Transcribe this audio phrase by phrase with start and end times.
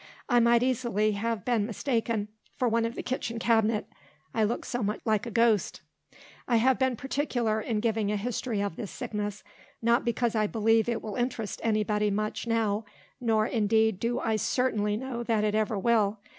[0.27, 3.85] I might easily have been mistaken for one of the Kitchen Cabinet,
[4.33, 5.81] I looked so much like a ghost.
[6.47, 9.43] I have been particular in giving a history of this sickness,
[9.79, 12.83] not because I believe it will interest any body much now,
[13.19, 16.17] nor, indeed, do I certainly know that it ever will.